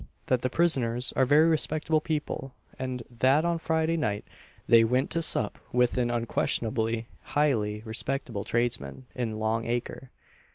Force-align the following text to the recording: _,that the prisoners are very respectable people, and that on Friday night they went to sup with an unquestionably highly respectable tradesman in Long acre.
_,that 0.25 0.41
the 0.41 0.49
prisoners 0.49 1.13
are 1.15 1.25
very 1.27 1.47
respectable 1.47 2.01
people, 2.01 2.55
and 2.79 3.03
that 3.11 3.45
on 3.45 3.59
Friday 3.59 3.95
night 3.95 4.25
they 4.67 4.83
went 4.83 5.11
to 5.11 5.21
sup 5.21 5.59
with 5.71 5.95
an 5.95 6.09
unquestionably 6.09 7.05
highly 7.37 7.83
respectable 7.85 8.43
tradesman 8.43 9.05
in 9.13 9.37
Long 9.37 9.67
acre. 9.67 10.09